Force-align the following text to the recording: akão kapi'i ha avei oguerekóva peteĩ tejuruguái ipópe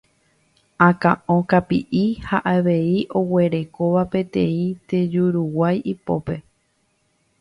akão 0.87 1.39
kapi'i 1.51 2.05
ha 2.29 2.37
avei 2.53 2.89
oguerekóva 3.19 4.03
peteĩ 4.15 4.67
tejuruguái 4.95 5.77
ipópe 5.93 6.35